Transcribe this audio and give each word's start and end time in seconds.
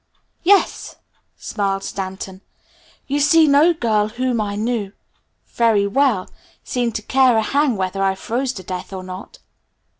"Yes!" 0.41 0.95
smiled 1.37 1.83
Stanton. 1.83 2.41
"You 3.05 3.19
see 3.19 3.47
no 3.47 3.71
girl 3.71 4.09
whom 4.09 4.41
I 4.41 4.55
knew 4.55 4.93
very 5.49 5.85
well 5.85 6.27
seemed 6.63 6.95
to 6.95 7.03
care 7.03 7.37
a 7.37 7.43
hang 7.43 7.77
whether 7.77 8.01
I 8.01 8.15
froze 8.15 8.51
to 8.53 8.63
death 8.63 8.93
or 8.93 9.03
not." 9.03 9.37